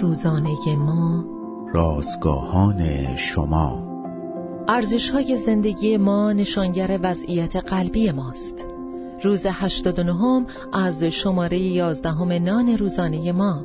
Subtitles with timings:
[0.00, 1.24] روزانه ما.
[1.72, 3.88] رازگاهان شما.
[4.68, 8.64] ارزش های زندگی ما نشانگر وضعیت قلبی ماست.
[9.24, 13.64] روز 89 از شماره 11 نان روزانه ما.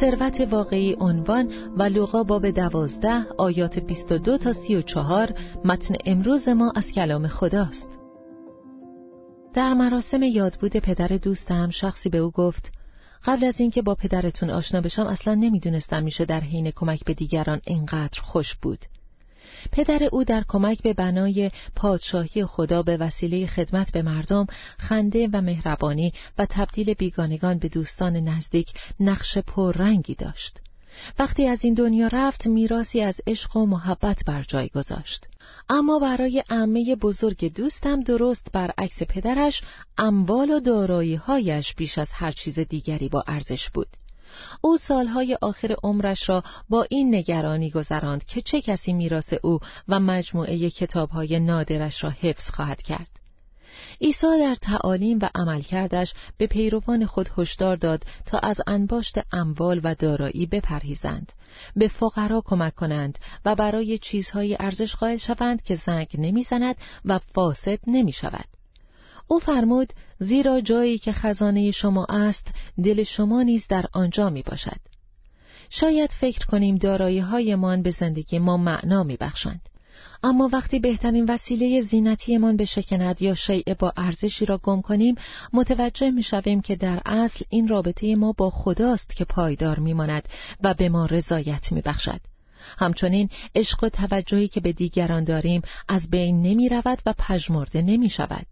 [0.00, 5.34] ثروت واقعی عنوان و لوقا باب دوازده آیات 22 تا 34
[5.64, 7.88] متن امروز ما از کلام خداست.
[9.54, 12.79] در مراسم یادبود پدر دوستم شخصی به او گفت
[13.24, 17.60] قبل از اینکه با پدرتون آشنا بشم اصلا نمی‌دونستم میشه در حین کمک به دیگران
[17.66, 18.84] اینقدر خوش بود.
[19.72, 24.46] پدر او در کمک به بنای پادشاهی خدا به وسیله خدمت به مردم
[24.78, 30.60] خنده و مهربانی و تبدیل بیگانگان به دوستان نزدیک نقش پررنگی داشت.
[31.18, 35.28] وقتی از این دنیا رفت میراسی از عشق و محبت بر جای گذاشت.
[35.68, 39.62] اما برای عمه بزرگ دوستم درست برعکس پدرش
[39.98, 43.88] اموال و دارایی‌هایش بیش از هر چیز دیگری با ارزش بود.
[44.60, 50.00] او سالهای آخر عمرش را با این نگرانی گذراند که چه کسی میراث او و
[50.00, 53.19] مجموعه کتابهای نادرش را حفظ خواهد کرد.
[54.00, 59.94] عیسی در تعالیم و عملکردش به پیروان خود هشدار داد تا از انباشت اموال و
[59.94, 61.32] دارایی بپرهیزند.
[61.76, 67.78] به فقرا کمک کنند و برای چیزهای ارزش قائل شوند که زنگ نمی‌زند و فاسد
[67.86, 68.44] نمی شود
[69.26, 72.46] او فرمود زیرا جایی که خزانه شما است
[72.84, 74.80] دل شما نیز در آنجا می باشد
[75.70, 79.69] شاید فکر کنیم دارایی هایمان به زندگی ما معنا می بخشند.
[80.22, 85.14] اما وقتی بهترین وسیله زینتیمان بشکند یا شیء با ارزشی را گم کنیم
[85.52, 90.28] متوجه می شویم که در اصل این رابطه ما با خداست که پایدار می ماند
[90.60, 92.20] و به ما رضایت می بخشد.
[92.78, 98.10] همچنین عشق و توجهی که به دیگران داریم از بین نمی رود و پژمرده نمی
[98.10, 98.46] شود.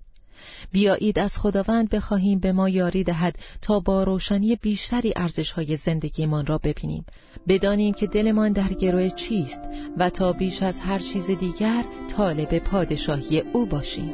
[0.73, 6.59] بیایید از خداوند بخواهیم به ما یاری دهد تا با روشنی بیشتری ارزشهای زندگیمان را
[6.59, 7.05] ببینیم
[7.49, 9.61] بدانیم که دلمان در گروه چیست
[9.97, 11.85] و تا بیش از هر چیز دیگر
[12.17, 14.13] طالب پادشاهی او باشیم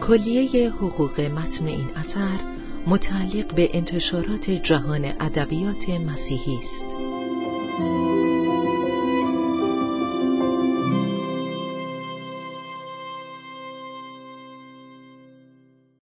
[0.00, 2.38] کلیه حقوق متن این اثر
[2.86, 6.84] متعلق به انتشارات جهان ادبیات مسیحی است.